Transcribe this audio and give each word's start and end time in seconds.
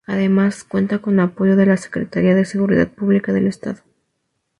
Además, 0.07 0.63
cuenta 0.63 0.97
con 0.97 1.19
apoyo 1.19 1.55
de 1.55 1.67
la 1.67 1.77
Secretaría 1.77 2.33
de 2.33 2.43
Seguridad 2.45 2.87
Pública 2.87 3.33
del 3.33 3.45
Estado. 3.45 3.81